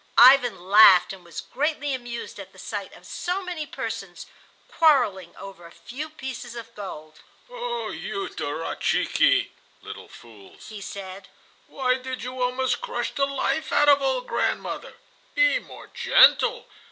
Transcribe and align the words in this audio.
Ivan 0.17 0.59
laughed 0.59 1.13
and 1.13 1.23
was 1.23 1.41
greatly 1.41 1.93
amused 1.93 2.39
at 2.39 2.53
the 2.53 2.57
sight 2.57 2.91
of 2.95 3.05
so 3.05 3.43
many 3.43 3.67
persons 3.67 4.25
quarrelling 4.67 5.35
over 5.35 5.67
a 5.67 5.71
few 5.71 6.09
pieces 6.09 6.55
of 6.55 6.73
gold. 6.73 7.19
"Oh! 7.51 7.91
you 7.91 8.27
duratchki" 8.29 9.51
(little 9.83 10.07
fools), 10.07 10.69
he 10.69 10.81
said, 10.81 11.27
"why 11.67 11.97
did 11.99 12.23
you 12.23 12.41
almost 12.41 12.81
crush 12.81 13.11
the 13.13 13.27
life 13.27 13.71
out 13.71 13.89
of 13.89 13.99
the 13.99 14.05
old 14.05 14.25
grandmother? 14.27 14.95
Be 15.35 15.59
more 15.59 15.85
gentle. 15.93 16.65